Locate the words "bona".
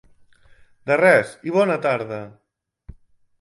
1.59-1.77